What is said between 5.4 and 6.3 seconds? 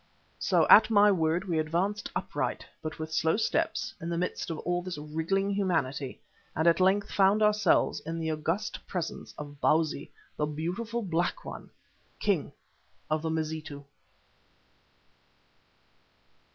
humanity